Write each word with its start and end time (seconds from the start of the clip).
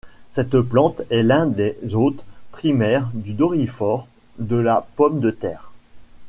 Cette 0.31 0.57
plante 0.61 1.03
est 1.11 1.21
l'un 1.21 1.45
des 1.45 1.77
hôtes 1.93 2.23
primaires 2.51 3.11
du 3.13 3.33
doryphore 3.33 4.07
de 4.39 4.55
la 4.55 4.83
pomme 4.95 5.19
de 5.19 5.29
terre. 5.29 5.69